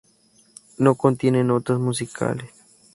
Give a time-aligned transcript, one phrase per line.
[0.79, 2.49] No contiene notas musicales.